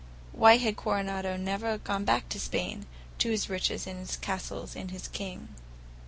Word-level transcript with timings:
Why 0.31 0.57
had 0.57 0.77
Coronado 0.77 1.37
never 1.37 1.77
gone 1.77 2.05
back 2.05 2.27
to 2.29 2.39
Spain, 2.39 2.87
to 3.19 3.29
his 3.29 3.51
riches 3.51 3.85
and 3.85 3.99
his 3.99 4.17
castles 4.17 4.75
and 4.75 4.89
his 4.89 5.07
king? 5.07 5.49